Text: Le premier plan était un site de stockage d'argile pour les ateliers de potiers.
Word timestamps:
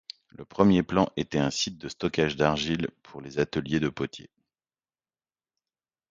Le 0.29 0.45
premier 0.45 0.81
plan 0.81 1.11
était 1.15 1.37
un 1.37 1.51
site 1.51 1.77
de 1.77 1.87
stockage 1.87 2.35
d'argile 2.35 2.89
pour 3.03 3.21
les 3.21 3.37
ateliers 3.37 3.79
de 3.79 3.89
potiers. 3.89 4.31